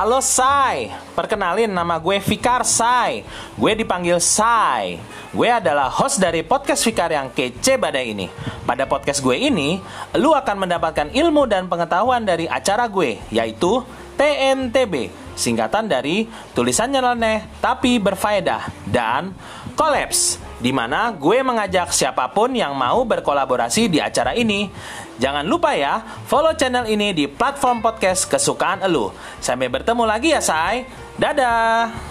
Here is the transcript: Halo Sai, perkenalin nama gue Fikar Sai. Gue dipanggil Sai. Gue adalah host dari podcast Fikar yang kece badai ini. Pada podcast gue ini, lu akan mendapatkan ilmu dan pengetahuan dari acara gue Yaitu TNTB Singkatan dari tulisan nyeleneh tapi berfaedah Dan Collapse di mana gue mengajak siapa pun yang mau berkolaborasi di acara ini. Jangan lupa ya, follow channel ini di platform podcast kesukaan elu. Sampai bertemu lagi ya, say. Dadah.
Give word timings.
Halo 0.00 0.24
Sai, 0.24 0.88
perkenalin 1.12 1.68
nama 1.68 2.00
gue 2.00 2.24
Fikar 2.24 2.64
Sai. 2.64 3.20
Gue 3.52 3.76
dipanggil 3.76 4.16
Sai. 4.16 4.96
Gue 5.28 5.52
adalah 5.52 5.92
host 5.92 6.16
dari 6.16 6.40
podcast 6.40 6.88
Fikar 6.88 7.12
yang 7.12 7.28
kece 7.28 7.76
badai 7.76 8.16
ini. 8.16 8.24
Pada 8.64 8.88
podcast 8.88 9.20
gue 9.20 9.36
ini, 9.36 9.76
lu 10.16 10.32
akan 10.32 10.56
mendapatkan 10.64 11.12
ilmu 11.12 11.44
dan 11.44 11.68
pengetahuan 11.68 12.24
dari 12.24 12.48
acara 12.48 12.88
gue 12.88 13.20
Yaitu 13.28 13.84
TNTB 14.16 15.12
Singkatan 15.36 15.84
dari 15.84 16.24
tulisan 16.56 16.88
nyeleneh 16.88 17.60
tapi 17.60 18.00
berfaedah 18.00 18.72
Dan 18.88 19.36
Collapse 19.76 20.49
di 20.60 20.70
mana 20.70 21.10
gue 21.16 21.40
mengajak 21.40 21.90
siapa 21.90 22.28
pun 22.30 22.52
yang 22.52 22.76
mau 22.76 23.02
berkolaborasi 23.08 23.88
di 23.88 23.98
acara 23.98 24.36
ini. 24.36 24.68
Jangan 25.20 25.44
lupa 25.48 25.72
ya, 25.72 26.00
follow 26.28 26.52
channel 26.56 26.88
ini 26.88 27.12
di 27.16 27.24
platform 27.28 27.80
podcast 27.80 28.28
kesukaan 28.28 28.84
elu. 28.84 29.12
Sampai 29.40 29.72
bertemu 29.72 30.04
lagi 30.04 30.36
ya, 30.36 30.40
say. 30.40 30.84
Dadah. 31.16 32.09